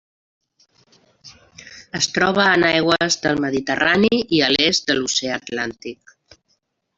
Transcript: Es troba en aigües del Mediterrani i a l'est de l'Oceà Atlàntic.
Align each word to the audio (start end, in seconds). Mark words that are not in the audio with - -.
Es 1.99 2.07
troba 2.15 2.45
en 2.53 2.65
aigües 2.69 3.19
del 3.27 3.43
Mediterrani 3.45 4.11
i 4.39 4.43
a 4.47 4.49
l'est 4.55 4.89
de 4.93 4.97
l'Oceà 5.01 5.37
Atlàntic. 5.43 6.17